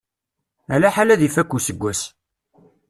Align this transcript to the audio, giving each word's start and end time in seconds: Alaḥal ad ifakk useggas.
Alaḥal 0.73 1.09
ad 1.09 1.21
ifakk 1.27 1.51
useggas. 1.57 2.01